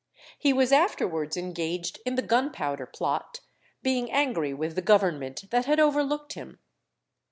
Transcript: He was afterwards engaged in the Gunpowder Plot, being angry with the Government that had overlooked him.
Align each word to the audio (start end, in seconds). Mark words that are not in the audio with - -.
He 0.39 0.51
was 0.51 0.71
afterwards 0.71 1.37
engaged 1.37 1.99
in 2.07 2.15
the 2.15 2.23
Gunpowder 2.23 2.87
Plot, 2.87 3.41
being 3.83 4.11
angry 4.11 4.51
with 4.51 4.73
the 4.73 4.81
Government 4.81 5.51
that 5.51 5.65
had 5.65 5.79
overlooked 5.79 6.33
him. 6.33 6.57